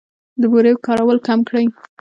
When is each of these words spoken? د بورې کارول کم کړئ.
د 0.41 0.43
بورې 0.51 0.71
کارول 0.87 1.17
کم 1.27 1.39
کړئ. 1.47 1.65